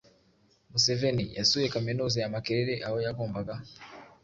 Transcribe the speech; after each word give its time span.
Museveni 0.71 1.25
yasuye 1.37 1.65
Kaminuza 1.75 2.17
ya 2.19 2.33
Makerere 2.33 2.73
aho 2.85 2.97
yagombaga 3.05 3.53